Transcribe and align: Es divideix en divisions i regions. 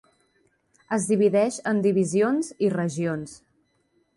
Es 0.97 1.05
divideix 1.11 1.59
en 1.73 1.83
divisions 1.89 2.51
i 2.69 2.73
regions. 2.77 3.37